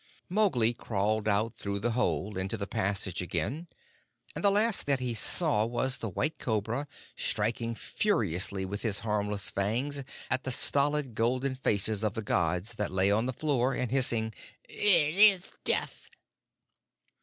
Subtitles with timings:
[0.29, 3.67] Mowgli crawled out through the hole into the passage again,
[4.33, 9.51] and the last that he saw was the White Cobra striking furiously with his harmless
[9.51, 13.91] fangs at the stolid golden faces of the gods that lay on the floor, and
[13.91, 14.33] hissing,
[14.67, 16.09] "It is Death!"